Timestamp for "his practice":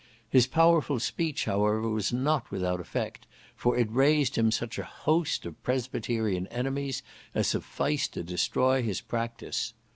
8.81-9.75